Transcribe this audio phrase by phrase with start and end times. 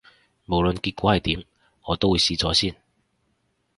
[0.47, 1.45] 無論結果係點，
[1.85, 2.75] 我都會試咗先